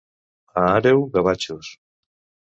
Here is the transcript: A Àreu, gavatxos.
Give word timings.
A 0.61 0.63
Àreu, 0.77 1.03
gavatxos. 1.17 1.69